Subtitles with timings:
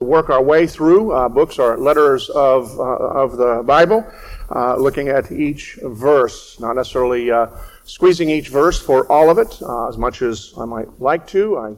[0.00, 4.06] work our way through uh, books or letters of, uh, of the Bible,
[4.54, 7.46] uh, looking at each verse, not necessarily uh,
[7.84, 11.56] squeezing each verse for all of it, uh, as much as I might like to.
[11.56, 11.68] I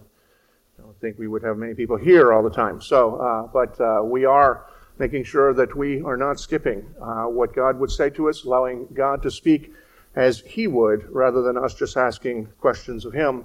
[0.82, 2.80] don't think we would have many people here all the time.
[2.80, 4.66] So, uh, but we are
[4.98, 9.22] making sure that we are not skipping what God would say to us, allowing God
[9.22, 9.72] to speak
[10.16, 13.44] as He would, rather than us just asking questions of Him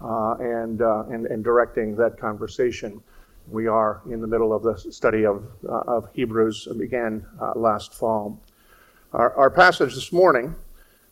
[0.00, 3.02] and, and, and directing that conversation.
[3.48, 7.92] We are in the middle of the study of, uh, of Hebrews, began uh, last
[7.92, 8.40] fall.
[9.12, 10.54] Our, our, passage this morning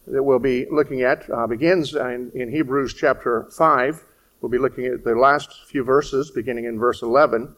[0.07, 4.03] that we'll be looking at uh, begins in, in, Hebrews chapter 5.
[4.41, 7.55] We'll be looking at the last few verses, beginning in verse 11,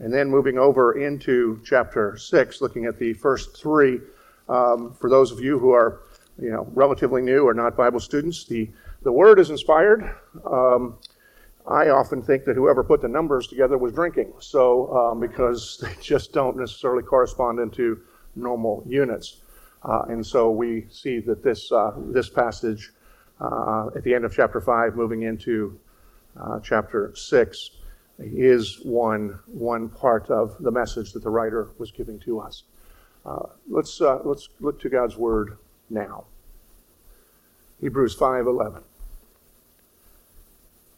[0.00, 4.00] and then moving over into chapter 6, looking at the first three.
[4.48, 6.00] Um, for those of you who are
[6.38, 8.68] you know, relatively new or not Bible students, the,
[9.02, 10.16] the word is inspired.
[10.44, 10.98] Um,
[11.68, 15.94] I often think that whoever put the numbers together was drinking, so um, because they
[16.00, 18.00] just don't necessarily correspond into
[18.34, 19.40] normal units.
[19.82, 22.92] Uh, and so we see that this, uh, this passage
[23.40, 25.78] uh, at the end of chapter 5, moving into
[26.40, 27.70] uh, chapter 6,
[28.18, 32.64] is one, one part of the message that the writer was giving to us.
[33.24, 35.58] Uh, let's, uh, let's look to God's word
[35.90, 36.24] now.
[37.80, 38.82] Hebrews 5:11.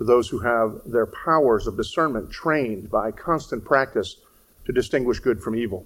[0.00, 4.16] to those who have their powers of discernment trained by constant practice
[4.64, 5.84] to distinguish good from evil.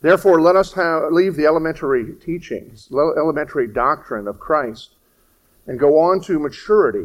[0.00, 4.94] Therefore, let us have, leave the elementary teachings, elementary doctrine of Christ,
[5.66, 7.04] and go on to maturity,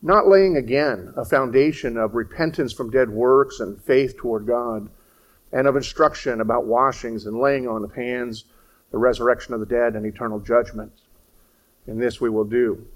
[0.00, 4.88] not laying again a foundation of repentance from dead works and faith toward God,
[5.52, 8.44] and of instruction about washings and laying on of hands,
[8.92, 10.92] the resurrection of the dead, and eternal judgment.
[11.88, 12.86] And this we will do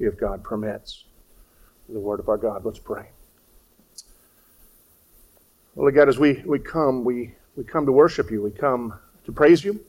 [0.00, 1.04] if God permits
[1.88, 2.64] the word of our God.
[2.64, 3.10] Let's pray.
[5.74, 8.42] Well, God, as we, we come, we, we come to worship you.
[8.42, 9.80] We come to praise you.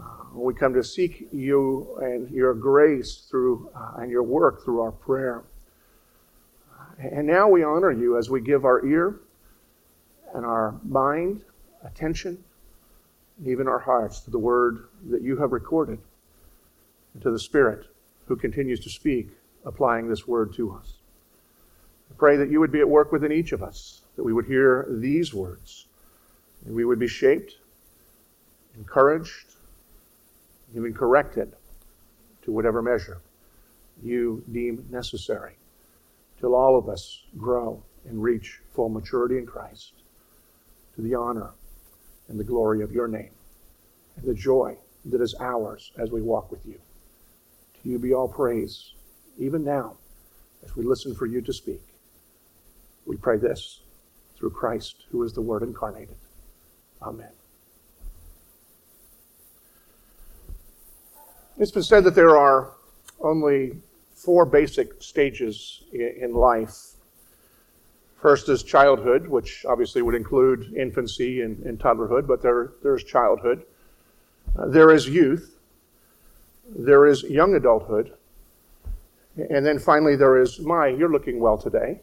[0.00, 4.80] Uh, we come to seek you and your grace through uh, and your work through
[4.80, 5.44] our prayer.
[6.98, 9.20] And now we honor you as we give our ear
[10.34, 11.42] and our mind,
[11.84, 12.42] attention,
[13.44, 15.98] even our hearts to the word that you have recorded,
[17.12, 17.86] and to the Spirit
[18.26, 19.28] who continues to speak,
[19.64, 20.94] applying this word to us.
[22.10, 24.46] I pray that you would be at work within each of us, that we would
[24.46, 25.86] hear these words,
[26.64, 27.56] and we would be shaped,
[28.76, 29.54] encouraged,
[30.74, 31.52] even corrected
[32.42, 33.20] to whatever measure
[34.02, 35.56] you deem necessary,
[36.40, 39.92] till all of us grow and reach full maturity in Christ,
[40.96, 41.50] to the honor
[42.28, 43.30] and the glory of your name,
[44.16, 44.76] and the joy
[45.06, 46.80] that is ours as we walk with you.
[47.82, 48.92] To you be all praise,
[49.38, 49.96] even now,
[50.64, 51.82] as we listen for you to speak.
[53.06, 53.80] We pray this
[54.36, 56.16] through Christ, who is the Word incarnated.
[57.02, 57.30] Amen.
[61.58, 62.72] It's been said that there are
[63.20, 63.76] only
[64.14, 66.94] four basic stages in life.
[68.20, 73.64] First is childhood, which obviously would include infancy and, and toddlerhood, but there, there's childhood.
[74.58, 75.58] Uh, there is youth.
[76.74, 78.14] There is young adulthood.
[79.36, 82.00] And then finally, there is my, you're looking well today.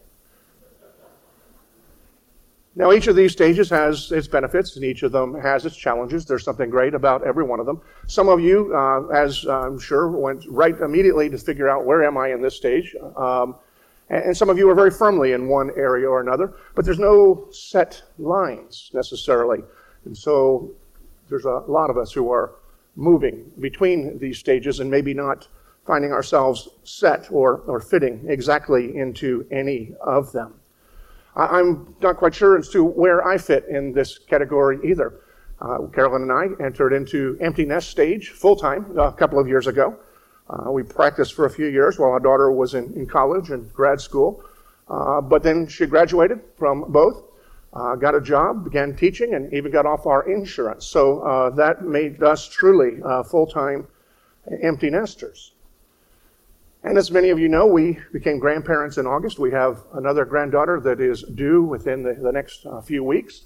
[2.74, 6.26] Now, each of these stages has its benefits, and each of them has its challenges.
[6.26, 7.82] There's something great about every one of them.
[8.08, 12.18] Some of you, uh, as I'm sure, went right immediately to figure out where am
[12.18, 12.96] I in this stage.
[13.18, 13.56] Um,
[14.10, 17.00] and, and some of you are very firmly in one area or another, but there's
[17.00, 19.60] no set lines necessarily.
[20.06, 20.72] And so
[21.28, 22.54] there's a lot of us who are
[22.96, 25.46] moving between these stages and maybe not
[25.86, 30.54] finding ourselves set or, or fitting exactly into any of them.
[31.36, 35.22] I'm not quite sure as to where I fit in this category either.
[35.62, 39.68] Uh, Carolyn and I entered into empty nest stage full time a couple of years
[39.68, 39.98] ago.
[40.50, 43.72] Uh, we practiced for a few years while our daughter was in, in college and
[43.72, 44.44] grad school.
[44.90, 47.24] Uh, but then she graduated from both,
[47.74, 50.86] uh, got a job, began teaching, and even got off our insurance.
[50.86, 53.88] So uh, that made us truly uh, full time
[54.62, 55.54] empty nesters.
[56.84, 59.38] And as many of you know, we became grandparents in August.
[59.38, 63.44] We have another granddaughter that is due within the, the next uh, few weeks.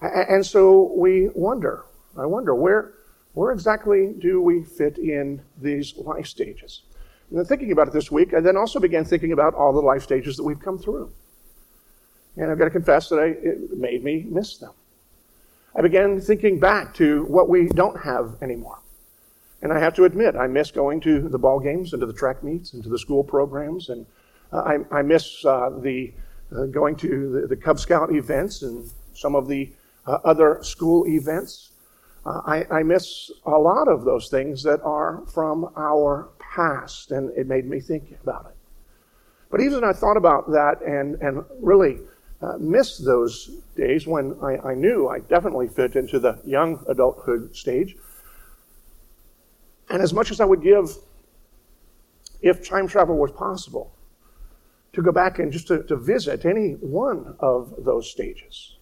[0.00, 1.84] And so we wonder,
[2.16, 2.94] I wonder, where,
[3.34, 6.82] where exactly do we fit in these life stages?
[7.30, 9.80] And then thinking about it this week, I then also began thinking about all the
[9.80, 11.12] life stages that we've come through.
[12.36, 14.72] And I've got to confess that I, it made me miss them.
[15.76, 18.80] I began thinking back to what we don't have anymore.
[19.62, 22.12] And I have to admit, I miss going to the ball games and to the
[22.12, 23.88] track meets and to the school programs.
[23.88, 24.06] And
[24.52, 26.12] uh, I, I, miss uh, the
[26.56, 29.70] uh, going to the, the, Cub Scout events and some of the
[30.06, 31.72] uh, other school events.
[32.24, 37.36] Uh, I, I miss a lot of those things that are from our past, and
[37.36, 38.56] it made me think about it.
[39.50, 41.98] But even I thought about that and, and really
[42.40, 47.54] uh, missed those days when I, I knew I definitely fit into the young adulthood
[47.56, 47.96] stage.
[49.90, 50.96] And as much as I would give,
[52.40, 53.92] if time travel was possible,
[54.92, 58.76] to go back and just to, to visit any one of those stages,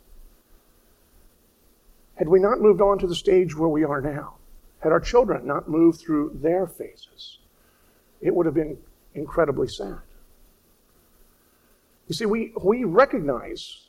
[2.16, 4.34] had we not moved on to the stage where we are now,
[4.80, 7.38] had our children not moved through their phases,
[8.20, 8.78] it would have been
[9.14, 9.98] incredibly sad.
[12.08, 13.86] You see, we, we recognize,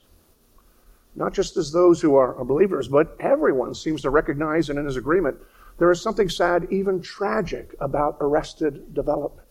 [1.16, 4.98] not just as those who are, believers, but everyone seems to recognize and in his
[4.98, 5.38] agreement,
[5.78, 9.44] there is something sad, even tragic, about arrested development.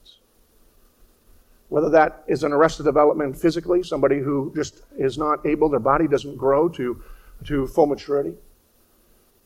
[1.68, 6.08] Whether that is an arrested development physically, somebody who just is not able, their body
[6.08, 7.02] doesn't grow to,
[7.44, 8.34] to full maturity,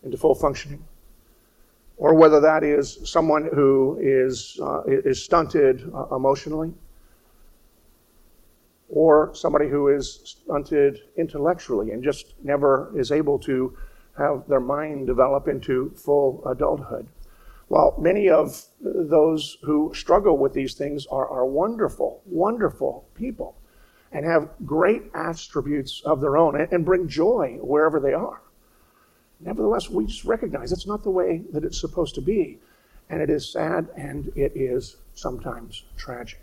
[0.03, 0.85] into full functioning,
[1.97, 6.73] or whether that is someone who is, uh, is stunted uh, emotionally,
[8.89, 13.77] or somebody who is stunted intellectually and just never is able to
[14.21, 17.09] have their mind develop into full adulthood.
[17.69, 23.57] Well, many of those who struggle with these things are, are wonderful, wonderful people
[24.13, 28.43] and have great attributes of their own and, and bring joy wherever they are.
[29.39, 32.59] Nevertheless, we just recognize it's not the way that it's supposed to be.
[33.09, 36.41] And it is sad and it is sometimes tragic.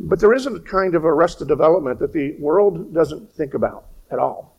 [0.00, 4.18] But there isn't a kind of arrested development that the world doesn't think about at
[4.18, 4.57] all.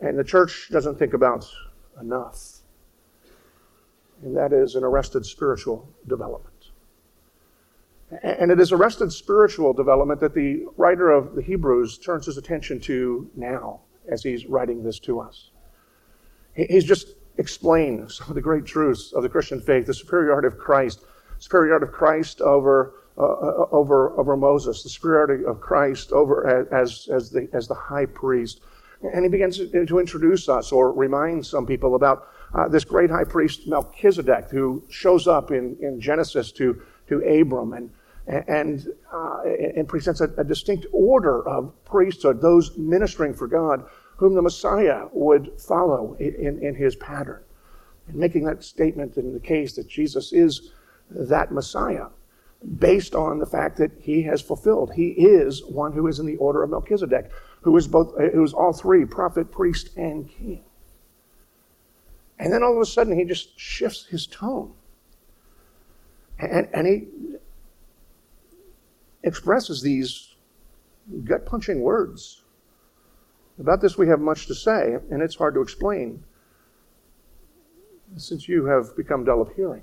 [0.00, 1.48] And the church doesn't think about
[2.00, 2.58] enough.
[4.22, 6.52] And that is an arrested spiritual development.
[8.22, 12.78] And it is arrested spiritual development that the writer of the Hebrews turns his attention
[12.80, 13.80] to now
[14.10, 15.50] as he's writing this to us.
[16.54, 20.58] He's just explained some of the great truths of the Christian faith, the superiority of
[20.58, 21.04] Christ,
[21.38, 27.08] superiority of Christ over, uh, uh over, over Moses, the superiority of Christ over as,
[27.08, 28.60] as, the, as the high priest.
[29.02, 33.24] And he begins to introduce us or remind some people about uh, this great high
[33.24, 37.90] priest Melchizedek who shows up in, in Genesis to, to Abram and,
[38.26, 43.84] and, uh, and presents a, a, distinct order of priesthood, those ministering for God,
[44.16, 47.42] whom the Messiah would follow in, in his pattern.
[48.06, 50.72] And making that statement in the case that Jesus is
[51.10, 52.06] that Messiah
[52.78, 54.92] based on the fact that he has fulfilled.
[54.94, 57.30] He is one who is in the order of Melchizedek,
[57.62, 60.64] who is both, uh, who is all three, prophet, priest, and king.
[62.38, 64.72] And then all of a sudden he just shifts his tone.
[66.38, 67.08] And, and he
[69.22, 70.34] expresses these
[71.24, 72.42] gut punching words.
[73.60, 76.24] About this, we have much to say, and it's hard to explain
[78.16, 79.82] since you have become dull of hearing.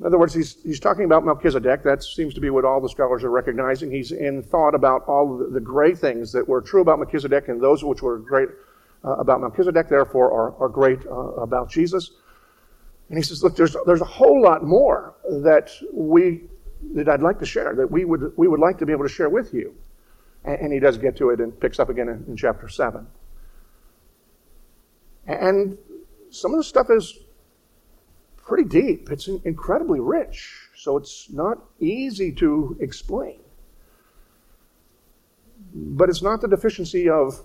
[0.00, 1.82] In other words, he's, he's talking about Melchizedek.
[1.82, 3.90] That seems to be what all the scholars are recognizing.
[3.90, 7.84] He's in thought about all the, great things that were true about Melchizedek and those
[7.84, 8.48] which were great
[9.04, 12.12] uh, about Melchizedek, therefore, are, are great uh, about Jesus.
[13.10, 16.42] And he says, look, there's, there's a whole lot more that we
[16.94, 19.12] that I'd like to share, that we would, we would like to be able to
[19.12, 19.74] share with you.
[20.44, 23.06] And, and he does get to it and picks up again in, in chapter 7.
[25.26, 25.76] And
[26.30, 27.18] some of the stuff is
[28.44, 29.10] pretty deep.
[29.10, 30.68] It's incredibly rich.
[30.76, 33.40] So it's not easy to explain.
[35.74, 37.40] But it's not the deficiency of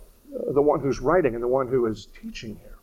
[0.54, 2.78] the one who's writing and the one who is teaching here.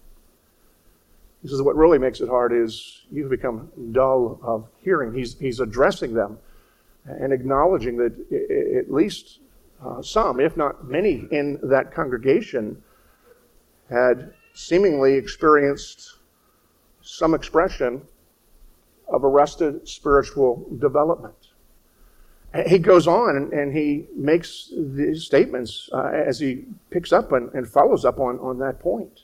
[1.42, 5.12] He says what really makes it hard is you've become dull of hearing.
[5.12, 6.38] He's, he's addressing them
[7.04, 8.14] and acknowledging that
[8.78, 9.40] at least
[9.84, 12.80] uh, some, if not many, in that congregation
[13.90, 16.18] had seemingly experienced
[17.02, 18.02] some expression
[19.08, 21.34] of arrested spiritual development.
[22.66, 27.66] He goes on and, he makes these statements uh, as he picks up and, and
[27.66, 29.20] follows up on, on that point.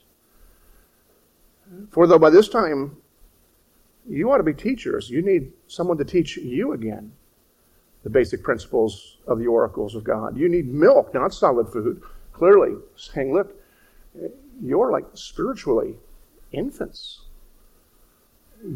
[1.90, 2.96] For though by this time
[4.08, 5.10] you ought to be teachers.
[5.10, 7.12] You need someone to teach you again
[8.04, 10.36] the basic principles of the oracles of God.
[10.36, 12.02] You need milk, not solid food.
[12.32, 13.54] Clearly saying, look,
[14.62, 15.94] you're like spiritually
[16.52, 17.22] infants.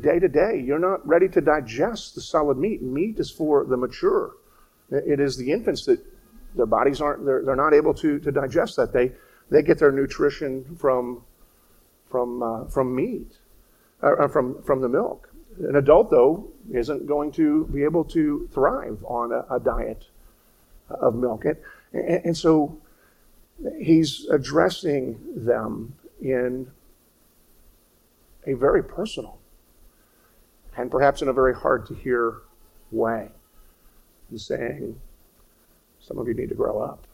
[0.00, 2.82] Day to day, you're not ready to digest the solid meat.
[2.82, 4.32] Meat is for the mature.
[4.90, 5.98] It is the infants that
[6.54, 8.92] their bodies aren't, they're, they're not able to, to digest that.
[8.92, 9.12] They,
[9.50, 11.24] they get their nutrition from,
[12.10, 13.38] from, uh, from meat,
[14.02, 15.30] uh, from, from the milk.
[15.58, 20.04] An adult, though, isn't going to be able to thrive on a, a diet
[20.90, 21.44] of milk.
[21.44, 21.56] And,
[21.92, 22.78] and so
[23.80, 26.70] he's addressing them in
[28.46, 29.38] a very personal
[30.76, 32.38] and perhaps in a very hard to hear
[32.90, 33.28] way.
[34.30, 34.98] He's saying,
[36.00, 37.06] some of you need to grow up.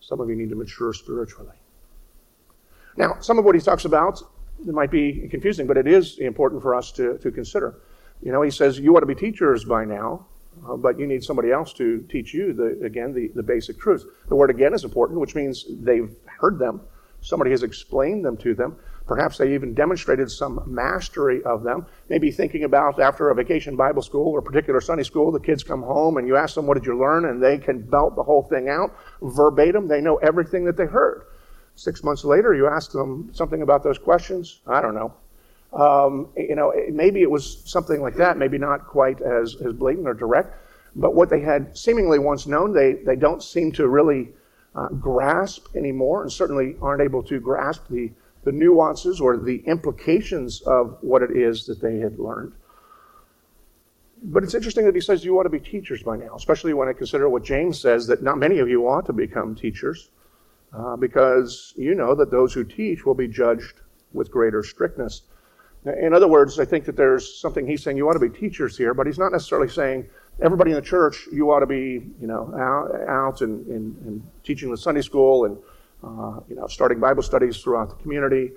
[0.00, 1.56] Some of you need to mature spiritually.
[2.96, 4.22] Now, some of what he talks about
[4.66, 7.76] it might be confusing, but it is important for us to, to consider.
[8.22, 10.26] You know, he says, You ought to be teachers by now,
[10.68, 14.04] uh, but you need somebody else to teach you, the, again, the, the basic truths.
[14.28, 16.80] The word again is important, which means they've heard them.
[17.20, 18.76] Somebody has explained them to them.
[19.08, 21.86] Perhaps they even demonstrated some mastery of them.
[22.10, 25.82] Maybe thinking about after a vacation Bible school or particular Sunday school, the kids come
[25.82, 27.24] home and you ask them, What did you learn?
[27.24, 29.88] And they can belt the whole thing out verbatim.
[29.88, 31.22] They know everything that they heard.
[31.74, 34.60] Six months later, you ask them something about those questions.
[34.66, 35.14] I don't know.
[35.72, 40.08] Um, you know, maybe it was something like that, maybe not quite as, as blatant
[40.08, 40.54] or direct,
[40.96, 44.30] but what they had seemingly once known, they, they don't seem to really
[44.74, 48.10] uh, grasp anymore, and certainly aren't able to grasp the,
[48.44, 52.52] the nuances or the implications of what it is that they had learned.
[54.22, 56.88] But it's interesting that he says you ought to be teachers by now, especially when
[56.88, 60.10] I consider what James says that not many of you ought to become teachers,
[60.72, 63.74] uh, because you know that those who teach will be judged
[64.12, 65.22] with greater strictness.
[65.84, 68.76] In other words, I think that there's something he's saying you ought to be teachers
[68.76, 70.08] here, but he's not necessarily saying
[70.42, 74.22] everybody in the church you ought to be, you know, out, out and, and, and
[74.42, 75.56] teaching the Sunday school and
[76.02, 78.52] uh, you know starting Bible studies throughout the community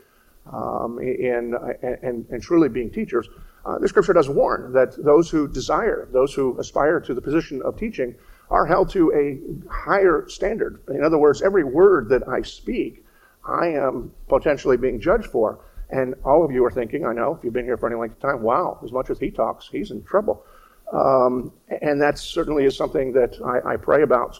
[0.52, 3.28] um, and, and and truly being teachers.
[3.66, 7.62] Uh, the Scripture does warn that those who desire, those who aspire to the position
[7.62, 8.16] of teaching,
[8.50, 9.40] are held to a
[9.72, 10.82] higher standard.
[10.90, 13.06] In other words, every word that I speak,
[13.48, 15.60] I am potentially being judged for.
[15.90, 18.16] And all of you are thinking, I know, if you've been here for any length
[18.16, 20.44] of time, wow, as much as he talks, he's in trouble.
[20.92, 24.40] Um, and that certainly is something that I, I pray about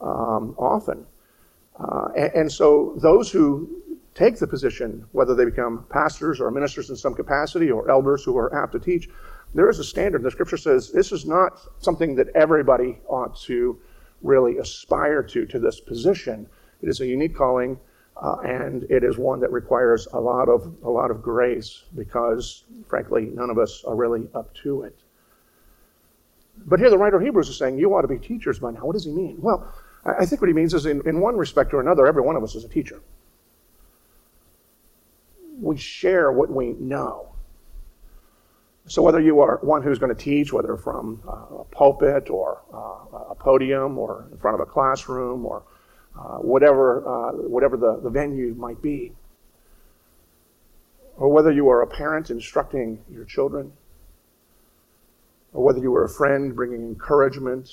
[0.00, 1.06] um, often.
[1.78, 3.82] Uh, and, and, so those who
[4.14, 8.36] take the position, whether they become pastors or ministers in some capacity or elders who
[8.38, 9.10] are apt to teach,
[9.54, 10.22] there is a standard.
[10.22, 13.78] The scripture says this is not something that everybody ought to
[14.22, 16.48] really aspire to, to this position.
[16.82, 17.78] It is a unique calling
[18.22, 22.64] uh, and it is one that requires a lot of a lot of grace because,
[22.88, 24.96] frankly, none of us are really up to it.
[26.64, 28.80] But here, the writer of Hebrews is saying you ought to be teachers by now.
[28.80, 29.36] What does he mean?
[29.38, 29.70] Well,
[30.06, 32.44] I think what he means is, in, in one respect or another, every one of
[32.44, 33.00] us is a teacher.
[35.60, 37.34] We share what we know.
[38.86, 42.62] So, whether you are one who's going to teach, whether from a pulpit or
[43.30, 45.64] a podium or in front of a classroom or
[46.16, 49.12] uh, whatever, uh, whatever the, the venue might be.
[51.16, 53.72] Or whether you are a parent instructing your children,
[55.52, 57.70] or whether you are a friend bringing encouragement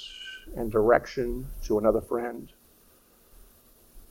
[0.55, 2.51] and direction to another friend.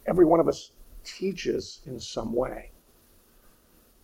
[0.07, 0.73] Every one of us
[1.05, 2.71] teaches in some way.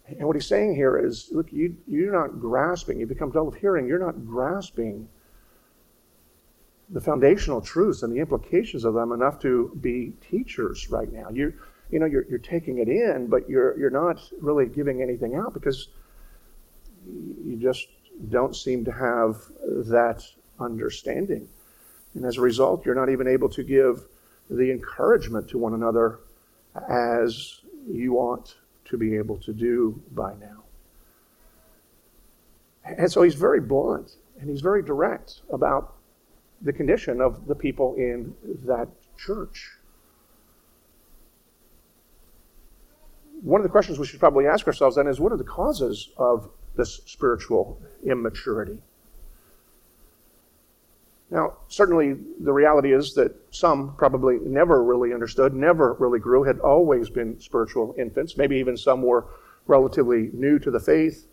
[0.07, 3.55] And what he's saying here is look, you, you're not grasping, you become dull of
[3.55, 5.09] hearing, you're not grasping
[6.91, 11.29] the foundational truths and the implications of them enough to be teachers right now.
[11.31, 11.53] You,
[11.91, 15.53] you know, you're, you're taking it in, but you're, you're not really giving anything out
[15.53, 15.89] because
[17.07, 17.89] you just
[18.31, 19.37] don't seem to have
[19.89, 20.25] that
[20.59, 21.49] understanding.
[22.15, 24.07] And as a result, you're not even able to give
[24.51, 26.21] the encouragement to one another
[26.89, 27.61] as
[27.91, 28.55] you ought
[28.87, 30.65] to be able to do by now.
[32.85, 35.95] And so he's very blunt and he's very direct about
[36.63, 38.35] the condition of the people in
[38.65, 39.71] that church.
[43.43, 46.11] One of the questions we should probably ask ourselves then is what are the causes
[46.17, 48.79] of this spiritual immaturity?
[51.31, 56.59] Now, certainly the reality is that some probably never really understood, never really grew, had
[56.61, 58.37] always been spiritual infants.
[58.39, 59.27] Maybe even some were
[59.67, 61.27] relatively new to the faith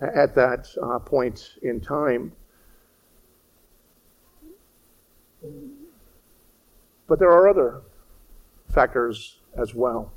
[0.00, 2.32] at that uh, point in time.
[7.08, 7.82] But there are other
[8.72, 10.12] factors as well.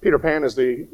[0.00, 0.86] Peter Pan is the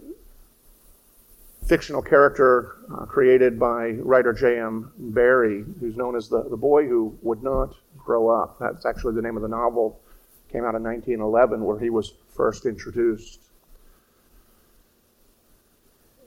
[1.71, 4.91] fictional character uh, created by writer J.M.
[4.99, 8.59] Barrie, who's known as the, the boy who would not grow up.
[8.59, 10.01] That's actually the name of the novel.
[10.51, 13.39] Came out in 1911, where he was first introduced.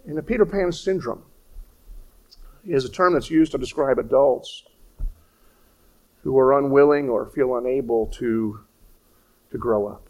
[0.06, 1.24] And the Peter Pan syndrome
[2.66, 4.64] is a term that's used to describe adults
[6.24, 8.62] who are unwilling or feel unable to,
[9.52, 10.08] to grow up.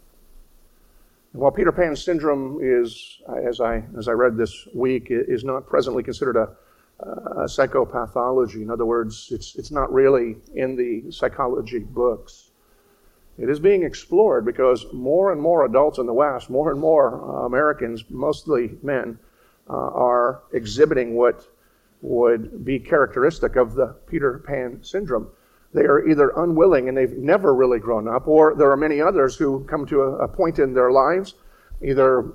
[1.34, 6.04] While Peter Pan syndrome is, as I, as I read this week, is not presently
[6.04, 6.48] considered a,
[7.02, 12.52] a psychopathology, in other words, it's, it's not really in the psychology books.
[13.36, 17.20] It is being explored because more and more adults in the West, more and more
[17.20, 19.18] uh, Americans, mostly men,
[19.68, 21.48] uh, are exhibiting what
[22.00, 25.26] would be characteristic of the Peter Pan syndrome.
[25.74, 29.36] They are either unwilling and they've never really grown up, or there are many others
[29.36, 31.34] who come to a, a point in their lives,
[31.82, 32.32] either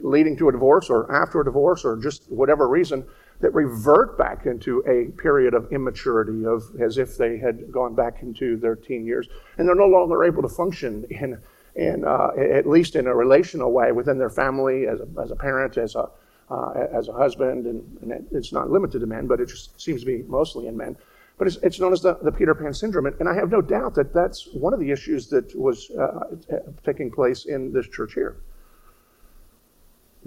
[0.00, 3.04] leading to a divorce or after a divorce or just whatever reason,
[3.40, 8.22] that revert back into a period of immaturity, of as if they had gone back
[8.22, 9.28] into their teen years,
[9.58, 11.38] and they're no longer able to function in,
[11.74, 15.36] in uh, at least in a relational way within their family, as a, as a
[15.36, 16.08] parent, as a
[16.48, 20.00] uh, as a husband, and, and, it's not limited to men, but it just seems
[20.00, 20.96] to be mostly in men.
[21.38, 23.94] But it's, it's known as the, the, Peter Pan syndrome, and, I have no doubt
[23.96, 26.36] that that's one of the issues that was uh,
[26.84, 28.36] taking place in this church here.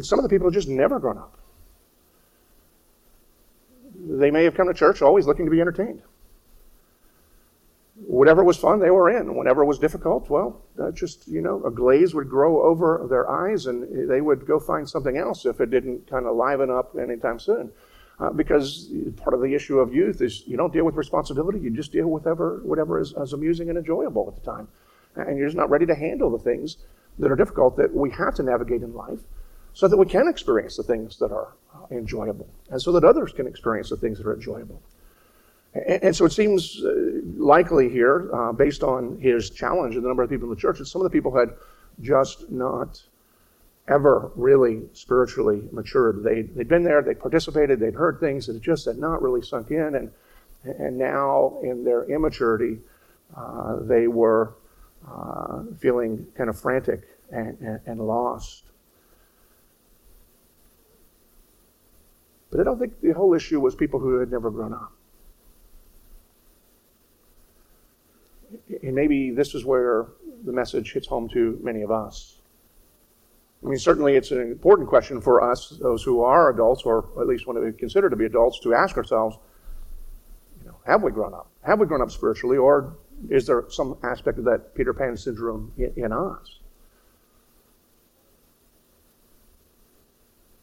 [0.01, 1.37] Some of the people have just never grown up.
[3.95, 6.03] They may have come to church always looking to be entertained
[8.05, 9.35] whatever was fun, they were in.
[9.35, 10.61] Whenever it was difficult, well,
[10.93, 14.89] just, you know, a glaze would grow over their eyes and they would go find
[14.89, 17.71] something else if it didn't kind of liven up anytime soon.
[18.19, 21.69] Uh, because part of the issue of youth is you don't deal with responsibility, you
[21.69, 24.67] just deal with whatever, whatever is, is amusing and enjoyable at the time.
[25.15, 26.77] And you're just not ready to handle the things
[27.17, 29.19] that are difficult that we have to navigate in life
[29.73, 31.53] so that we can experience the things that are
[31.91, 34.81] enjoyable and so that others can experience the things that are enjoyable.
[35.73, 36.91] And, and so it seems uh,
[37.37, 40.79] likely here, uh, based on his challenge and the number of people in the church,
[40.79, 41.53] that some of the people had
[42.01, 43.01] just not
[43.89, 46.23] ever really spiritually matured.
[46.23, 49.71] They, they'd been there, they participated, they'd heard things that just had not really sunk
[49.71, 50.11] in, and,
[50.63, 52.79] and now in their immaturity,
[53.35, 54.55] uh, they were
[55.07, 58.63] uh, feeling kind of frantic and, and, and lost.
[62.51, 64.93] But I don't think the whole issue was people who had never grown up.
[68.81, 70.07] and maybe this is where
[70.45, 72.38] the message hits home to many of us.
[73.63, 77.27] I mean, certainly it's an important question for us, those who are adults, or at
[77.27, 79.37] least want to be considered to be adults, to ask ourselves,
[80.61, 81.51] you know, have we grown up?
[81.63, 82.95] Have we grown up spiritually, or
[83.29, 86.59] is there some aspect of that Peter Pan syndrome in, in us?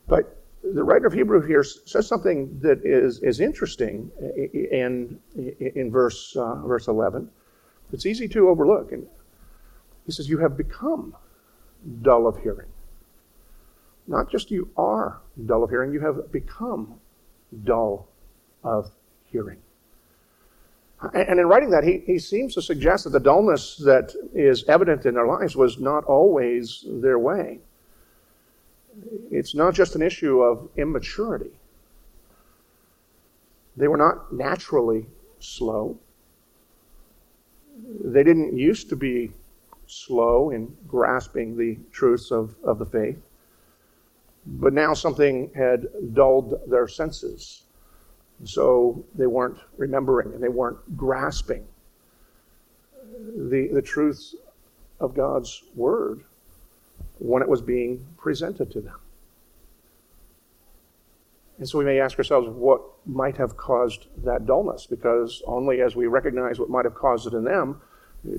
[0.09, 4.11] But the writer of Hebrew here says something that is, is interesting
[4.43, 7.29] in, in, in verse, uh, verse 11.
[7.93, 8.93] It's easy to overlook.
[8.93, 9.07] And
[10.07, 11.15] he says, You have become
[12.03, 12.69] dull of hearing.
[14.07, 16.95] Not just you are dull of hearing, you have become
[17.65, 18.09] dull
[18.63, 18.91] of
[19.31, 19.59] hearing.
[21.13, 25.05] And in writing that, he, he seems to suggest that the dullness that is evident
[25.05, 27.59] in their lives was not always their way.
[29.31, 31.51] It's not just an issue of immaturity.
[33.77, 35.07] They were not naturally
[35.39, 35.99] slow
[38.05, 39.33] they didn't used to be
[39.87, 43.19] slow in grasping the truths of, of the faith,
[44.47, 47.63] but now something had dulled their senses.
[48.45, 51.67] So they weren't remembering and they weren't grasping
[53.37, 54.37] the, the truths
[55.01, 56.23] of God's Word
[57.19, 58.99] when it was being presented to them.
[61.59, 65.97] And so we may ask ourselves what might have caused that dullness, because only as
[65.97, 67.81] we recognize what might have caused it in them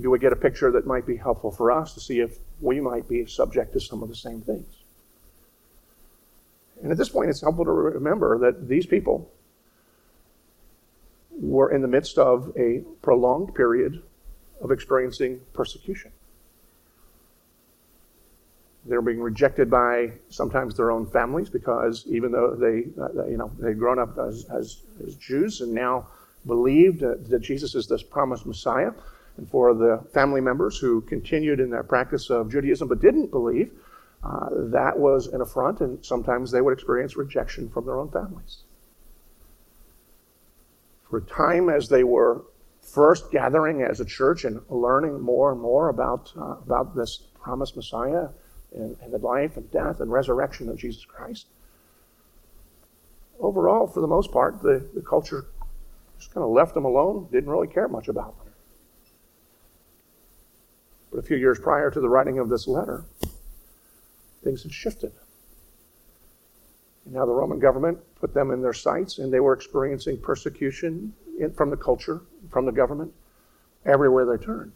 [0.01, 2.79] do we get a picture that might be helpful for us to see if we
[2.79, 4.76] might be subject to some of the same things.
[6.81, 9.31] And at this point, it's helpful to remember that these people
[11.31, 14.01] were in the midst of a prolonged period
[14.61, 16.11] of experiencing persecution.
[18.85, 23.51] They're being rejected by sometimes their own families because even though they, uh, you know,
[23.59, 26.07] they'd grown up as, as, as Jews and now
[26.45, 28.91] believed uh, that Jesus is this promised Messiah,
[29.35, 33.71] and for the family members who continued in their practice of Judaism but didn't believe,
[34.23, 38.63] uh, that was an affront, and sometimes they would experience rejection from their own families.
[41.10, 42.43] For a time, as they were
[42.82, 47.75] first gathering as a church and learning more and more about, uh, about this promised
[47.75, 48.27] Messiah,
[48.73, 51.47] and, and the life and death and resurrection of Jesus Christ.
[53.39, 55.45] overall, for the most part, the, the culture
[56.17, 58.53] just kind of left them alone, didn't really care much about them.
[61.12, 63.06] But a few years prior to the writing of this letter,
[64.43, 65.12] things had shifted.
[67.06, 71.13] And now the Roman government put them in their sights, and they were experiencing persecution
[71.39, 73.13] in, from the culture, from the government,
[73.86, 74.73] everywhere they turned.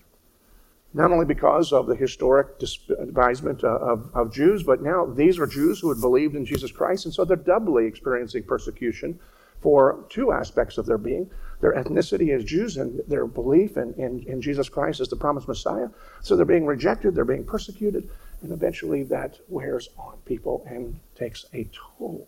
[0.93, 5.47] Not only because of the historic despisement uh, of, of Jews, but now these are
[5.47, 9.19] Jews who had believed in Jesus Christ, and so they're doubly experiencing persecution
[9.61, 11.29] for two aspects of their being
[11.61, 15.47] their ethnicity as Jews and their belief in, in, in, Jesus Christ as the promised
[15.47, 15.87] Messiah.
[16.21, 18.09] So they're being rejected, they're being persecuted,
[18.41, 22.27] and eventually that wears on people and takes a toll.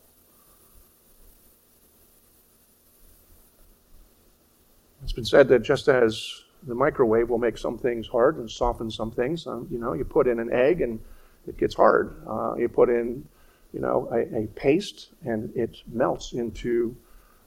[5.04, 8.89] It's been said that just as the microwave will make some things hard and soften
[8.89, 10.99] some things, um, you know, you put in an egg and
[11.45, 12.15] it gets hard.
[12.26, 13.28] Uh, you put in,
[13.73, 16.95] you know, a, a paste and it melts into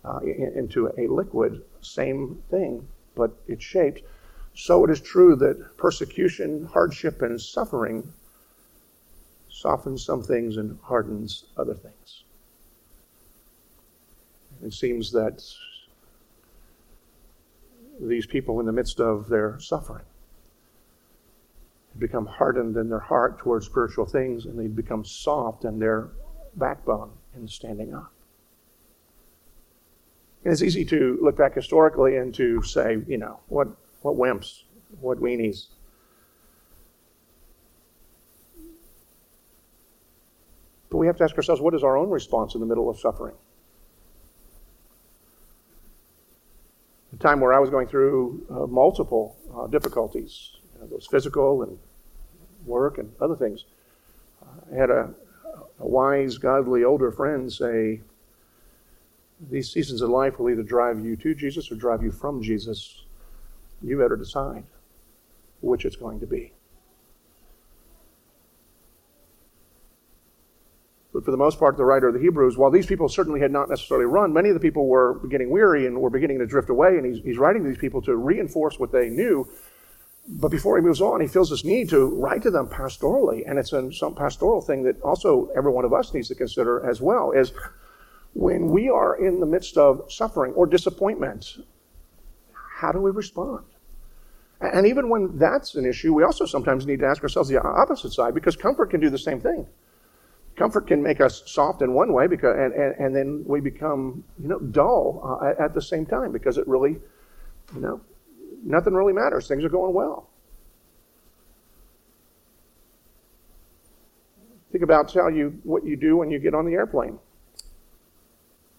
[0.05, 1.63] uh, into a liquid.
[1.81, 4.03] Same thing, but it's shaped.
[4.55, 8.13] So it is true that persecution, hardship, and suffering
[9.67, 12.23] softens some things and hardens other things.
[14.65, 15.43] It seems that
[18.01, 20.05] these people, in the midst of their suffering,
[21.99, 26.11] become hardened in their heart towards spiritual things and they become soft in their
[26.55, 28.13] backbone in standing up.
[30.45, 33.67] And it's easy to look back historically and to say, you know, what,
[34.03, 34.63] what wimps,
[35.01, 35.67] what weenies.
[40.91, 42.99] But we have to ask ourselves, what is our own response in the middle of
[42.99, 43.35] suffering?
[47.13, 51.63] The time where I was going through uh, multiple uh, difficulties, you know, those physical
[51.63, 51.79] and
[52.67, 53.65] work and other things.
[54.73, 55.11] I had a,
[55.81, 58.01] a wise, godly older friend say,
[59.51, 63.05] these seasons of life will either drive you to Jesus or drive you from Jesus.
[63.83, 64.65] You better decide
[65.61, 66.53] which it's going to be.
[71.17, 73.51] But for the most part, the writer of the Hebrews, while these people certainly had
[73.51, 76.69] not necessarily run, many of the people were getting weary and were beginning to drift
[76.69, 76.99] away.
[76.99, 79.49] And he's, he's writing to these people to reinforce what they knew.
[80.29, 83.49] But before he moves on, he feels this need to write to them pastorally.
[83.49, 86.87] And it's a, some pastoral thing that also every one of us needs to consider
[86.87, 87.51] as well is
[88.35, 91.57] when we are in the midst of suffering or disappointment,
[92.53, 93.65] how do we respond?
[94.61, 98.13] And even when that's an issue, we also sometimes need to ask ourselves the opposite
[98.13, 99.67] side because comfort can do the same thing.
[100.57, 104.25] Comfort can make us soft in one way because, and, and, and then we become
[104.41, 106.97] you know, dull uh, at the same time because it really,
[107.75, 108.01] you know,
[108.65, 109.47] nothing really matters.
[109.49, 110.31] Things are going well.
[114.73, 117.19] Think about how you, what you do when you get on the airplane.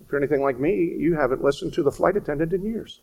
[0.02, 3.02] If you're anything like me, you haven't listened to the flight attendant in years.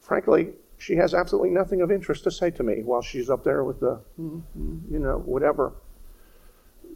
[0.00, 3.64] Frankly, she has absolutely nothing of interest to say to me while she's up there
[3.64, 5.72] with the, you know, whatever.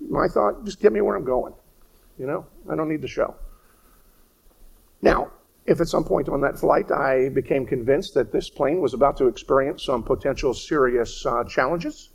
[0.09, 1.55] My thought, just get me where I'm going.
[2.19, 3.35] You know, I don't need the show.
[5.03, 5.31] Now,
[5.67, 9.17] if at some point on that flight I became convinced that this plane was about
[9.19, 12.11] to experience some potential serious uh, challenges,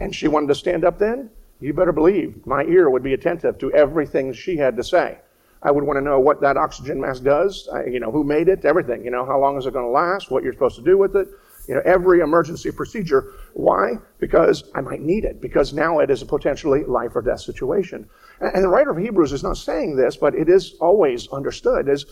[0.00, 3.56] and she wanted to stand up then, you better believe my ear would be attentive
[3.58, 5.18] to everything she had to say.
[5.62, 8.48] I would want to know what that oxygen mask does, I, you know, who made
[8.48, 10.82] it, everything, you know, how long is it going to last, what you're supposed to
[10.82, 11.28] do with it,
[11.68, 13.32] you know, every emergency procedure.
[13.54, 13.92] Why?
[14.18, 18.08] Because I might need it, because now it is a potentially life or death situation.
[18.40, 22.04] And the writer of Hebrews is not saying this, but it is always understood as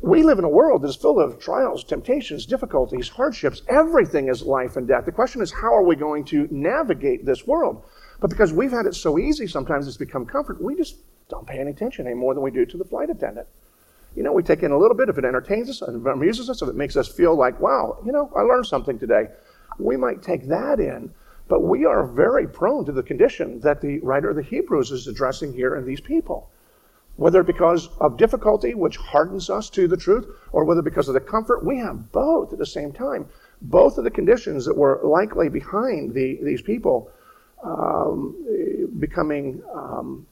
[0.00, 3.62] we live in a world that is full of trials, temptations, difficulties, hardships.
[3.68, 5.06] Everything is life and death.
[5.06, 7.84] The question is, how are we going to navigate this world?
[8.20, 10.62] But because we've had it so easy, sometimes it's become comfort.
[10.62, 10.96] We just
[11.28, 13.48] don't pay any attention any more than we do to the flight attendant.
[14.16, 16.62] You know, we take in a little bit if it entertains us and amuses us,
[16.62, 19.26] if it makes us feel like, wow, you know, I learned something today.
[19.78, 21.12] We might take that in,
[21.48, 25.08] but we are very prone to the condition that the writer of the Hebrews is
[25.08, 26.48] addressing here in these people.
[27.16, 31.20] Whether because of difficulty, which hardens us to the truth, or whether because of the
[31.20, 33.28] comfort, we have both at the same time.
[33.62, 37.10] Both of the conditions that were likely behind the, these people
[37.64, 40.26] um, becoming um,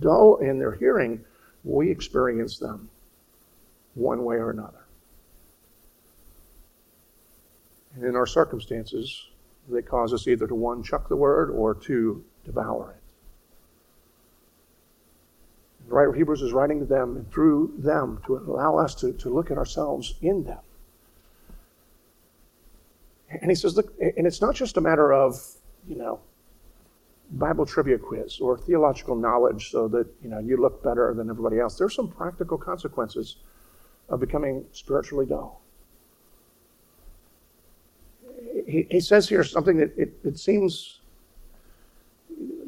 [0.00, 1.24] dull in their hearing,
[1.62, 2.90] we experience them
[3.94, 4.84] one way or another.
[7.94, 9.28] And in our circumstances,
[9.68, 13.02] they cause us either to one, chuck the word, or to devour it.
[15.88, 19.12] The writer of Hebrews is writing to them and through them to allow us to,
[19.12, 20.60] to look at ourselves in them.
[23.30, 25.36] And he says, look, and it's not just a matter of,
[25.86, 26.20] you know,
[27.30, 31.58] Bible trivia quiz or theological knowledge so that you know you look better than everybody
[31.58, 31.76] else.
[31.76, 33.36] There's some practical consequences
[34.14, 35.60] of becoming spiritually dull.
[38.66, 41.00] He, he says here something that it, it seems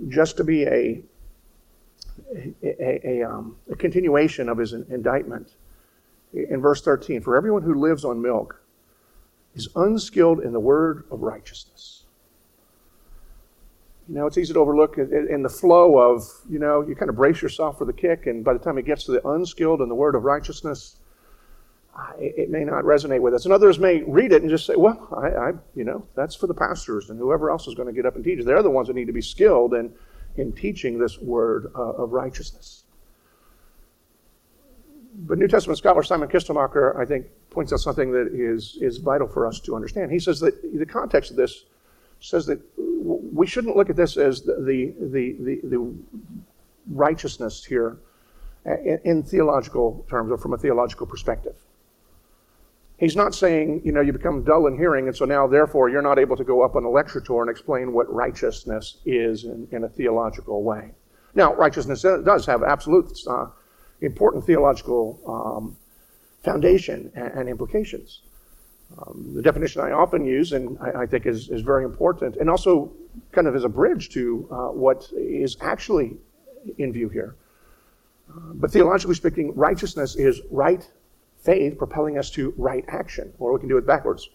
[0.09, 1.03] just to be a
[2.63, 5.55] a, a, um, a continuation of his indictment.
[6.33, 8.61] In verse 13, for everyone who lives on milk
[9.55, 12.05] is unskilled in the word of righteousness.
[14.09, 17.17] You know, it's easy to overlook in the flow of, you know, you kind of
[17.17, 19.89] brace yourself for the kick, and by the time it gets to the unskilled in
[19.89, 20.96] the word of righteousness,
[22.19, 23.45] it may not resonate with us.
[23.45, 26.47] And others may read it and just say, well, I, I you know, that's for
[26.47, 28.45] the pastors and whoever else is going to get up and teach.
[28.45, 29.93] They're the ones that need to be skilled in,
[30.37, 32.85] in teaching this word uh, of righteousness.
[35.19, 39.27] But New Testament scholar Simon Kistemaker, I think, points out something that is, is vital
[39.27, 40.13] for us to understand.
[40.13, 41.65] He says that the context of this
[42.21, 45.95] says that we shouldn't look at this as the, the, the, the,
[46.89, 47.99] righteousness here
[48.65, 51.57] in, in, theological terms or from a theological perspective.
[52.99, 56.03] He's not saying, you know, you become dull in hearing, and so now, therefore, you're
[56.03, 59.69] not able to go up on a lecture tour and explain what righteousness is in,
[59.71, 60.93] in a theological way.
[61.35, 63.49] Now, righteousness does have absolute uh,
[64.01, 65.77] important theological um,
[66.43, 68.23] foundation and, and implications.
[68.99, 72.49] Um, the definition I often use, and I, I, think is, is very important, and
[72.49, 72.93] also
[73.33, 76.17] kind of as a bridge to uh, what is actually
[76.79, 77.37] in view here.
[78.31, 80.89] Uh, but theologically speaking, righteousness is right
[81.47, 84.29] faith propelling us to right action, or we can do it backwards.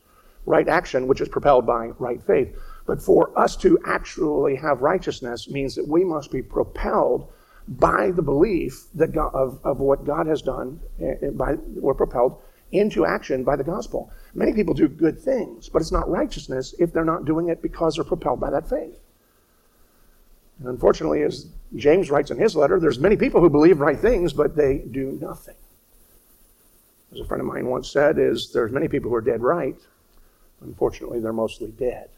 [0.47, 2.57] Right action, which is propelled by right faith.
[2.87, 7.31] But for us to actually have righteousness means that we must be propelled
[7.67, 12.41] by the belief that God, of, of what God has done, uh, by, we're propelled
[12.71, 14.11] into action by the gospel.
[14.33, 17.95] Many people do good things, but it's not righteousness if they're not doing it because
[17.95, 18.99] they're propelled by that faith.
[20.59, 24.33] And unfortunately, as James writes in his letter, there's many people who believe right things,
[24.33, 25.55] but they do nothing.
[27.13, 29.75] As a friend of mine once said, is there's many people who are dead right.
[30.61, 32.09] Unfortunately, they're mostly dead.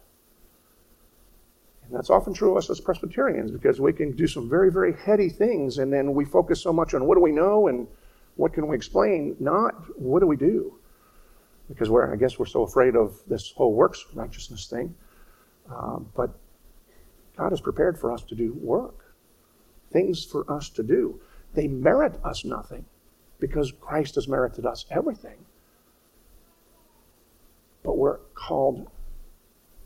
[1.85, 4.93] And that's often true of us as Presbyterians because we can do some very, very
[4.93, 7.87] heady things and then we focus so much on what do we know and
[8.35, 10.77] what can we explain, not what do we do.
[11.67, 14.93] Because we're, I guess we're so afraid of this whole works righteousness thing.
[15.69, 16.31] Um, but
[17.37, 19.15] God has prepared for us to do work,
[19.91, 21.19] things for us to do.
[21.53, 22.85] They merit us nothing
[23.43, 25.35] because Christ has merited us everything.
[27.83, 28.87] But we're called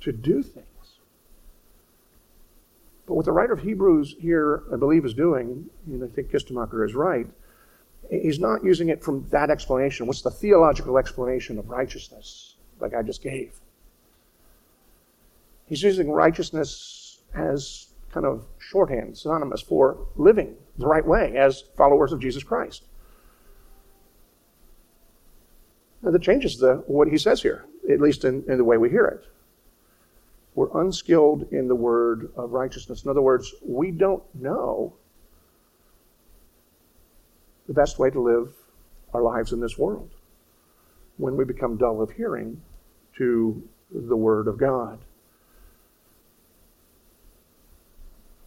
[0.02, 0.68] to do things.
[3.08, 6.86] But what the writer of Hebrews here, I believe, is doing, and I think Kistemaker
[6.86, 7.26] is right,
[8.12, 10.06] he's not using it from that explanation.
[10.06, 13.60] What's the theological explanation of righteousness, like I just gave?
[15.66, 22.12] He's using righteousness as kind of shorthand, synonymous for living the right way as followers
[22.14, 22.84] of Jesus Christ.
[26.02, 28.90] Now, that changes the, what he says here, at least in, in the way we
[28.90, 29.26] hear it.
[30.54, 33.04] We're unskilled in the word of righteousness.
[33.04, 34.94] In other words, we don't know
[37.68, 38.54] the best way to live
[39.14, 40.10] our lives in this world
[41.18, 42.62] when we become dull of hearing
[43.18, 45.00] to the Word of God.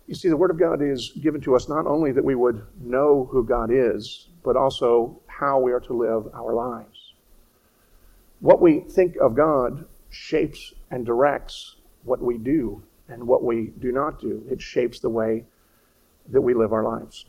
[0.06, 2.62] You see, the Word of God is given to us not only that we would
[2.80, 6.89] know who God is, but also how we are to live our lives.
[8.40, 13.92] What we think of God shapes and directs what we do and what we do
[13.92, 14.44] not do.
[14.50, 15.44] It shapes the way
[16.28, 17.26] that we live our lives.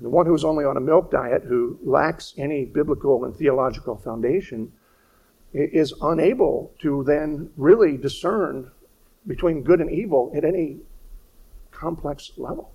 [0.00, 4.72] The one who's only on a milk diet, who lacks any biblical and theological foundation,
[5.52, 8.70] is unable to then really discern
[9.26, 10.78] between good and evil at any
[11.70, 12.72] complex level.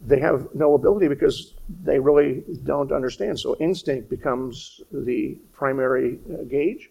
[0.00, 3.40] They have no ability because they really don't understand.
[3.40, 6.90] So instinct becomes the primary uh, gauge.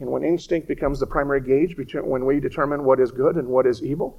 [0.00, 3.46] And when instinct becomes the primary gauge between when we determine what is good and
[3.46, 4.18] what is evil,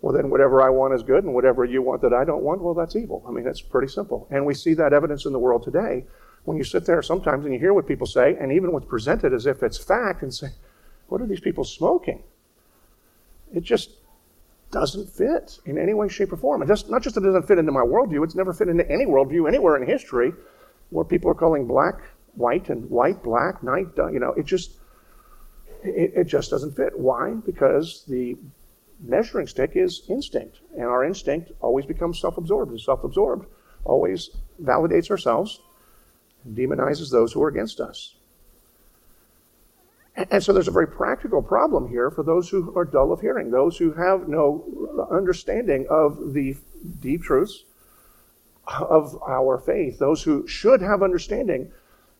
[0.00, 2.60] well, then whatever I want is good, and whatever you want that I don't want,
[2.60, 3.24] well, that's evil.
[3.26, 4.28] I mean, it's pretty simple.
[4.30, 6.04] And we see that evidence in the world today
[6.44, 9.32] when you sit there sometimes and you hear what people say, and even what's presented
[9.32, 10.48] as if it's fact, and say,
[11.08, 12.22] what are these people smoking?
[13.52, 13.90] It just
[14.70, 16.62] doesn't fit in any way, shape, or form.
[16.62, 18.88] It just, not just that it doesn't fit into my worldview, it's never fit into
[18.90, 20.32] any worldview anywhere in history
[20.90, 22.00] where people are calling black
[22.36, 24.72] white and white black, night, uh, you know, it just,
[25.82, 26.98] it, it just doesn't fit.
[26.98, 27.34] Why?
[27.34, 28.36] Because the
[29.00, 32.70] measuring stick is instinct, and our instinct always becomes self absorbed.
[32.70, 33.46] And self absorbed
[33.84, 34.30] always
[34.62, 35.60] validates ourselves
[36.44, 38.15] and demonizes those who are against us.
[40.16, 43.50] And so there's a very practical problem here for those who are dull of hearing,
[43.50, 46.56] those who have no understanding of the
[47.00, 47.64] deep truths
[48.66, 51.70] of our faith, those who should have understanding,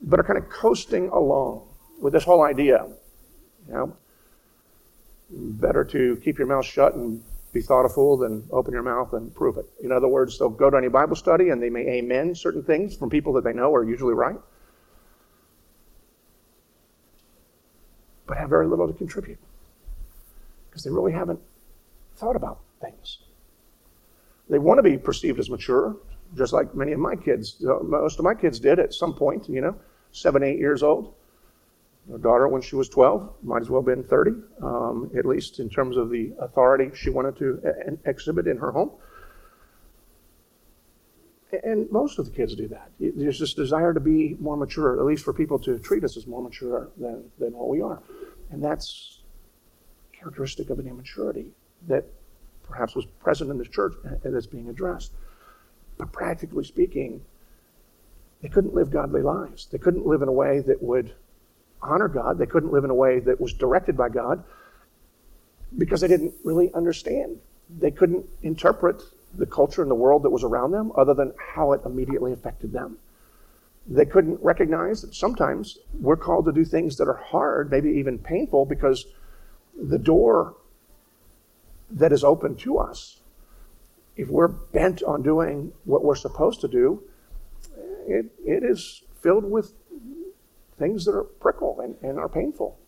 [0.03, 1.67] but are kind of coasting along
[2.01, 2.87] with this whole idea.
[3.67, 3.97] You know,
[5.31, 9.15] better to keep your mouth shut and be thought a fool than open your mouth
[9.15, 9.65] and prove it.
[9.83, 12.95] In other words, they'll go to any Bible study and they may amen certain things
[12.95, 14.37] from people that they know are usually right.
[18.27, 19.39] But have very little to contribute
[20.69, 21.41] because they really haven't
[22.17, 23.19] thought about things.
[24.49, 25.97] They want to be perceived as mature,
[26.37, 29.49] just like many of my kids, uh, most of my kids did at some point,
[29.49, 29.77] you know,
[30.13, 31.15] seven, eight years old.
[32.13, 34.31] Our daughter, when she was 12, might as well have been 30,
[34.63, 38.93] um, at least in terms of the authority she wanted to exhibit in her home.
[41.65, 42.91] And most of the kids do that.
[42.99, 46.27] There's this desire to be more mature, at least for people to treat us as
[46.27, 48.03] more mature than, than what we are.
[48.51, 49.21] And that's
[50.13, 51.53] characteristic of an immaturity
[51.89, 52.05] that
[52.63, 55.13] perhaps was present in the church and that's being addressed.
[55.99, 57.23] But practically speaking,
[58.43, 59.67] they couldn't live godly lives.
[59.67, 61.15] They couldn't live in a way that would
[61.83, 62.39] honor God.
[62.39, 64.43] They couldn't live in a way that was directed by God
[65.79, 67.39] because they didn't really understand.
[67.79, 69.03] They couldn't interpret
[69.39, 72.73] the culture and the world that was around them other than how it immediately affected
[72.73, 72.99] them.
[73.87, 78.19] They couldn't recognize that sometimes we're called to do things that are hard, maybe even
[78.19, 79.07] painful, because
[79.81, 80.57] the door
[81.91, 83.21] that is open to us,
[84.17, 87.03] if we're bent on doing what we're supposed to do,
[88.09, 89.73] it, it is filled with
[90.79, 92.79] things that are prickle and, and are painful.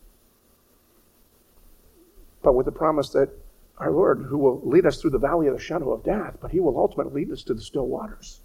[2.42, 3.30] But with the promise that
[3.78, 6.50] our Lord, who will lead us through the valley of the shadow of death, but
[6.50, 8.40] he will ultimately lead us to the still waters.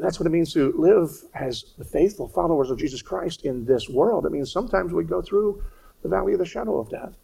[0.00, 3.88] That's what it means to live as the faithful followers of Jesus Christ in this
[3.88, 4.26] world.
[4.26, 5.62] It means sometimes we go through
[6.02, 7.16] the valley of the shadow of death,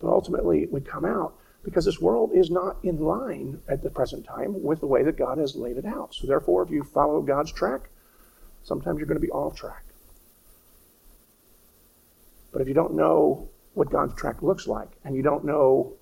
[0.00, 4.24] but ultimately we come out because this world is not in line at the present
[4.24, 6.14] time with the way that God has laid it out.
[6.14, 7.90] So, therefore, if you follow God's track,
[8.64, 9.84] sometimes you're going to be off track.
[12.52, 15.92] But if you don't know what God's track looks like, and you don't know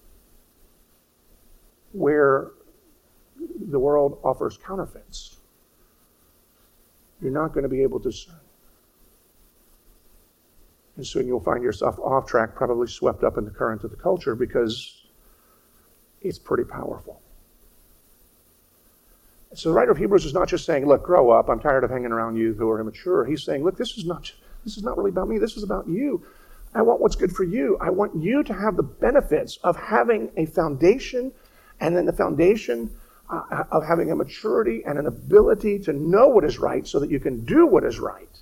[1.92, 2.50] where
[3.70, 5.36] the world offers counterfeits,
[7.22, 8.36] you're not going to be able to discern.
[10.96, 13.96] And soon you'll find yourself off track, probably swept up in the current of the
[13.96, 15.06] culture because
[16.20, 17.20] it's pretty powerful.
[19.54, 21.48] So the writer of Hebrews is not just saying, look, grow up.
[21.48, 23.24] I'm tired of hanging around you who are immature.
[23.24, 24.30] He's saying, look, this is not
[24.64, 25.38] this is not really about me.
[25.38, 26.24] This is about you.
[26.74, 27.76] I want what's good for you.
[27.80, 31.32] I want you to have the benefits of having a foundation
[31.80, 32.90] and then the foundation
[33.28, 37.10] uh, of having a maturity and an ability to know what is right so that
[37.10, 38.38] you can do what is right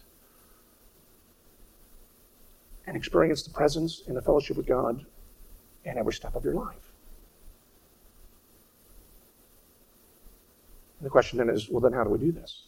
[2.86, 5.04] and experience the presence and the fellowship with God
[5.84, 6.92] in every step of your life.
[10.98, 12.64] And the question then is well, then how do we do this?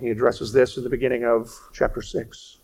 [0.00, 2.57] He addresses this at the beginning of chapter 6.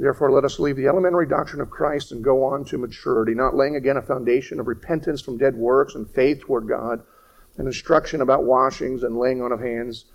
[0.00, 3.54] Therefore, let us leave the elementary doctrine of Christ and go on to maturity, not
[3.54, 7.02] laying again a foundation of repentance from dead works and faith toward God,
[7.58, 10.06] and instruction about washings and laying on of hands,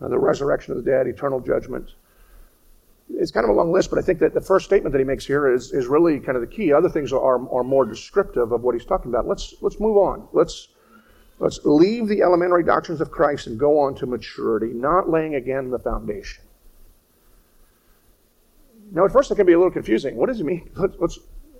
[0.00, 1.88] uh, the resurrection of the dead, eternal judgment.
[3.10, 5.04] It's kind of a long list, but I think that the first statement that he
[5.04, 6.72] makes here is, is really kind of the key.
[6.72, 9.28] Other things are, are more descriptive of what he's talking about.
[9.28, 10.26] Let's, let's move on.
[10.32, 10.66] Let's,
[11.38, 15.70] let's leave the elementary doctrines of Christ and go on to maturity, not laying again
[15.70, 16.42] the foundation.
[18.90, 20.16] Now, at first, it can be a little confusing.
[20.16, 20.70] What does it mean?
[20.74, 21.18] Let's, let's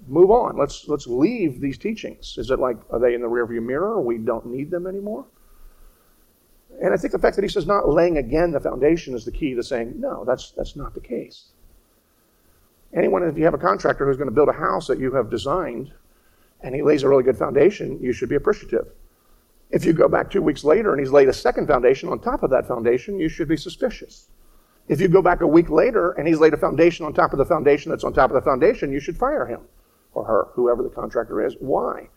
[0.09, 0.57] move on.
[0.57, 2.37] Let's let's leave these teachings.
[2.39, 4.01] Is it like are they in the rearview mirror?
[4.01, 5.27] We don't need them anymore.
[6.83, 9.33] And I think the fact that he says not laying again the foundation is the
[9.33, 10.25] key to saying no.
[10.25, 11.49] That's that's not the case.
[12.95, 15.31] Anyone, if you have a contractor who's going to build a house that you have
[15.31, 15.93] designed,
[16.63, 18.87] and he lays a really good foundation, you should be appreciative.
[19.71, 22.43] If you go back two weeks later and he's laid a second foundation on top
[22.43, 24.29] of that foundation, you should be suspicious.
[24.89, 27.39] If you go back a week later and he's laid a foundation on top of
[27.39, 29.61] the foundation that's on top of the foundation, you should fire him
[30.15, 31.55] or her, whoever the contractor is.
[31.61, 32.09] Why?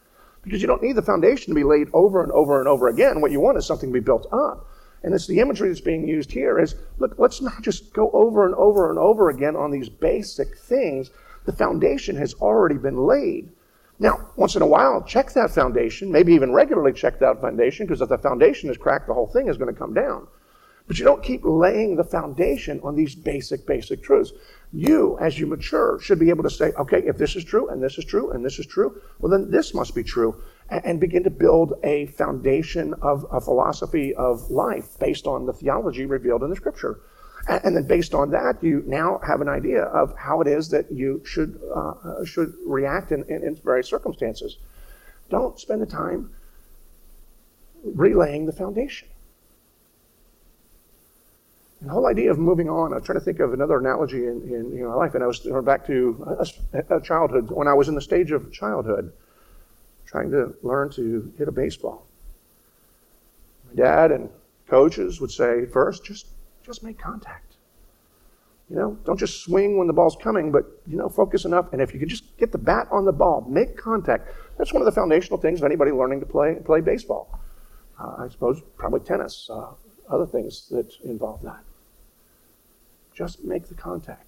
[0.41, 3.19] Because you don't need the foundation to be laid over and over and over again.
[3.19, 4.67] What you want is something to be built up.
[5.03, 8.45] And it's the imagery that's being used here is look, let's not just go over
[8.45, 11.11] and over and over again on these basic things.
[11.45, 13.51] The foundation has already been laid.
[13.99, 18.01] Now, once in a while, check that foundation, maybe even regularly check that foundation, because
[18.01, 20.27] if the foundation is cracked, the whole thing is going to come down.
[20.91, 24.33] But you don't keep laying the foundation on these basic, basic truths.
[24.73, 27.81] You, as you mature, should be able to say, okay, if this is true, and
[27.81, 30.43] this is true, and this is true, well, then this must be true.
[30.69, 36.05] And, begin to build a foundation of a philosophy of life based on the theology
[36.05, 36.99] revealed in the scripture.
[37.47, 40.91] And then based on that, you now have an idea of how it is that
[40.91, 44.57] you should, uh, should react in, in, in various circumstances.
[45.29, 46.31] Don't spend the time
[47.81, 49.07] relaying the foundation.
[51.81, 54.43] And the whole idea of moving on, I'm trying to think of another analogy in,
[54.43, 56.37] in, in my life, and I was going back to
[56.73, 59.11] a, a childhood, when I was in the stage of childhood,
[60.05, 62.05] trying to learn to hit a baseball.
[63.67, 64.29] My dad and
[64.67, 66.27] coaches would say, first, just,
[66.63, 67.55] just make contact.
[68.69, 71.73] You know, don't just swing when the ball's coming, but, you know, focus enough.
[71.73, 74.29] And if you can just get the bat on the ball, make contact.
[74.57, 77.39] That's one of the foundational things of anybody learning to play, play baseball.
[77.99, 79.71] Uh, I suppose probably tennis, uh,
[80.09, 81.63] other things that involve that.
[83.13, 84.27] Just make the contact.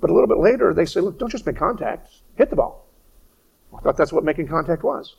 [0.00, 2.86] But a little bit later, they say, look, don't just make contact, hit the ball.
[3.76, 5.16] I thought that's what making contact was.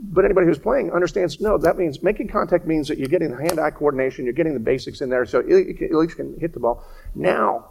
[0.00, 3.36] But anybody who's playing understands no, that means making contact means that you're getting the
[3.36, 6.60] hand eye coordination, you're getting the basics in there, so at least can hit the
[6.60, 6.84] ball.
[7.14, 7.70] Now,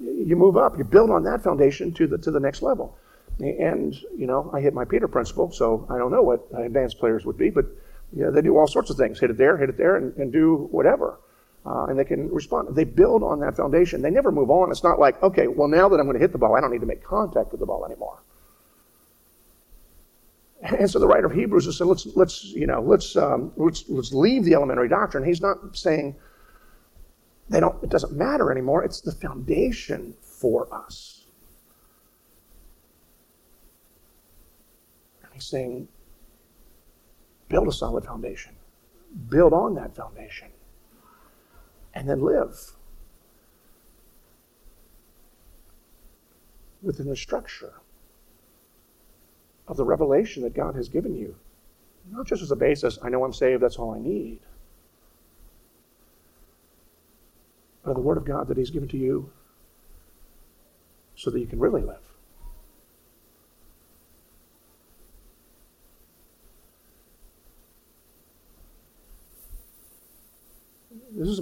[0.00, 2.96] you move up, you build on that foundation to the, to the next level.
[3.38, 7.24] And, you know, I hit my Peter principle, so I don't know what advanced players
[7.24, 7.66] would be, but
[8.12, 10.32] know, they do all sorts of things hit it there, hit it there, and, and
[10.32, 11.18] do whatever
[11.64, 12.74] uh, and they can respond.
[12.74, 14.02] They build on that foundation.
[14.02, 14.70] They never move on.
[14.70, 16.72] It's not like, okay, well, now that I'm going to hit the ball, I don't
[16.72, 18.20] need to make contact with the ball anymore.
[20.62, 23.84] And so the writer of Hebrews is saying, let's, let's, you know, let's, um, let's,
[23.88, 25.24] let's leave the elementary doctrine.
[25.24, 26.16] He's not saying
[27.48, 28.84] they don't, it doesn't matter anymore.
[28.84, 31.26] It's the foundation for us.
[35.24, 35.88] And he's saying,
[37.48, 38.54] build a solid foundation.
[39.28, 40.48] Build on that foundation
[42.02, 42.72] and then live
[46.82, 47.74] within the structure
[49.68, 51.36] of the revelation that God has given you.
[52.10, 54.40] Not just as a basis, I know I'm saved, that's all I need.
[57.84, 59.30] But the Word of God that He's given to you
[61.14, 62.11] so that you can really live.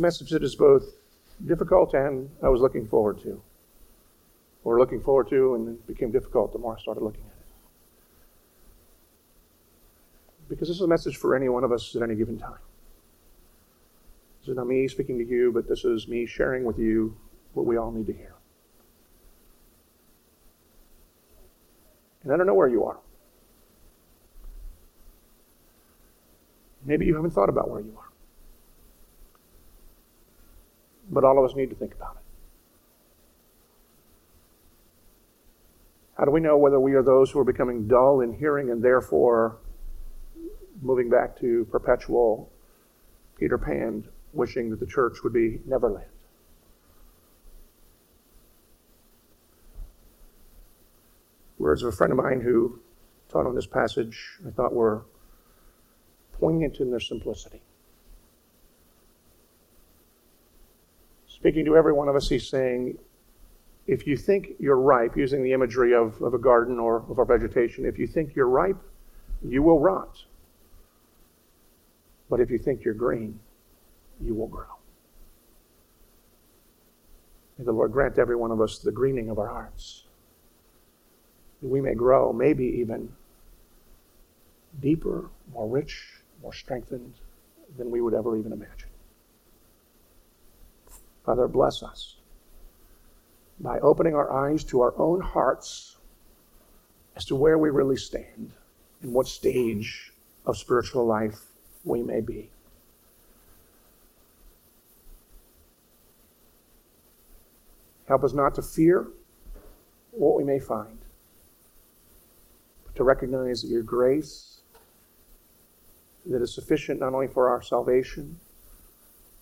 [0.01, 0.83] A message that is both
[1.47, 3.41] difficult and I was looking forward to.
[4.65, 7.47] Or looking forward to, and it became difficult the more I started looking at it.
[10.49, 12.59] Because this is a message for any one of us at any given time.
[14.41, 17.17] This is not me speaking to you, but this is me sharing with you
[17.55, 18.35] what we all need to hear.
[22.23, 22.99] And I don't know where you are.
[26.85, 28.10] Maybe you haven't thought about where you are.
[31.11, 32.23] But all of us need to think about it.
[36.17, 38.83] How do we know whether we are those who are becoming dull in hearing and
[38.83, 39.57] therefore
[40.81, 42.51] moving back to perpetual
[43.39, 46.07] Peter Pan, wishing that the church would be Neverland?
[51.59, 52.81] Words of a friend of mine who
[53.31, 55.03] taught on this passage I thought were
[56.39, 57.63] poignant in their simplicity.
[61.41, 62.99] Speaking to every one of us, he's saying,
[63.87, 67.25] if you think you're ripe, using the imagery of, of a garden or of our
[67.25, 68.77] vegetation, if you think you're ripe,
[69.43, 70.23] you will rot.
[72.29, 73.41] But if you think you're green,
[74.21, 74.67] you will grow.
[77.57, 80.05] May the Lord grant every one of us the greening of our hearts.
[81.63, 83.11] That we may grow, maybe even
[84.79, 86.07] deeper, more rich,
[86.43, 87.15] more strengthened
[87.79, 88.90] than we would ever even imagine.
[91.25, 92.17] Father, bless us
[93.61, 95.97] by opening our eyes to our own hearts
[97.17, 98.53] as to where we really stand
[99.03, 100.13] and what stage
[100.47, 101.41] of spiritual life
[101.85, 102.51] we may be.
[108.09, 109.07] Help us not to fear
[110.11, 110.99] what we may find,
[112.85, 114.61] but to recognize that your grace
[116.27, 118.39] that is sufficient not only for our salvation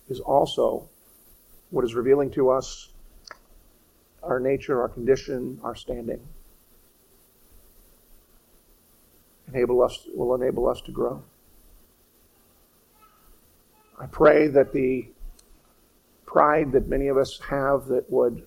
[0.07, 0.87] is also
[1.69, 2.89] what is revealing to us
[4.23, 6.19] our nature, our condition, our standing.
[9.47, 11.23] Enable us, will enable us to grow.
[13.99, 15.07] I pray that the
[16.25, 18.45] pride that many of us have that would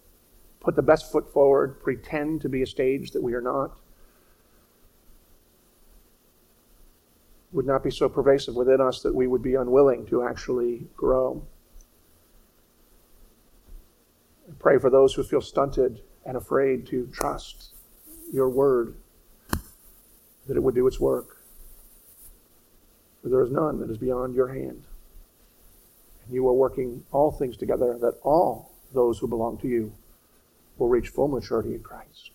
[0.61, 3.77] put the best foot forward, pretend to be a stage that we are not,
[7.51, 11.45] would not be so pervasive within us that we would be unwilling to actually grow.
[14.63, 17.75] Pray for those who feel stunted and afraid to trust
[18.33, 18.95] your word,
[20.47, 21.43] that it would do its work.
[23.23, 24.85] For there is none that is beyond your hand.
[26.25, 29.93] And You are working all things together that all those who belong to you
[30.79, 32.31] will reach full maturity in Christ.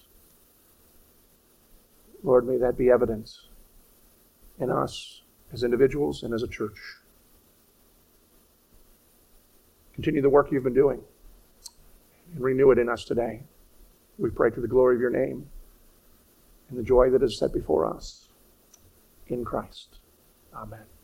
[2.23, 3.47] Lord, may that be evidence
[4.59, 5.21] in us
[5.53, 6.97] as individuals and as a church.
[9.93, 11.01] Continue the work you've been doing
[12.33, 13.43] and renew it in us today.
[14.17, 15.47] We pray to the glory of your name
[16.69, 18.29] and the joy that is set before us
[19.27, 19.99] in Christ.
[20.53, 20.96] Amen.